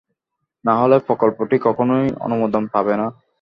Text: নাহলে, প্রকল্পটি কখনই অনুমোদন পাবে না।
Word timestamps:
নাহলে, 0.65 0.95
প্রকল্পটি 1.07 1.55
কখনই 1.61 2.07
অনুমোদন 2.19 2.63
পাবে 2.73 2.93
না। 2.97 3.07